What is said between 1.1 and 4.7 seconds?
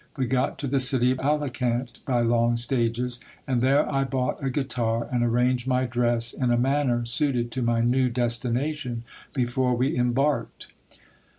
of Alicant by long stages, and there I bought a